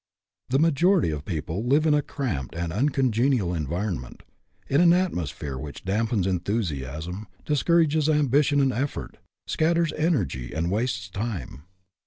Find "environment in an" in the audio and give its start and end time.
3.53-4.93